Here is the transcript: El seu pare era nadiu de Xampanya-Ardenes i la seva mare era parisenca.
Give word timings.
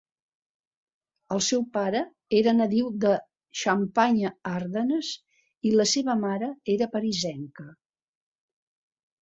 El 1.35 1.41
seu 1.47 1.65
pare 1.75 2.01
era 2.39 2.53
nadiu 2.61 2.87
de 3.03 3.11
Xampanya-Ardenes 3.65 5.13
i 5.69 5.75
la 5.77 5.89
seva 5.93 6.19
mare 6.25 6.51
era 6.77 6.89
parisenca. 6.97 7.69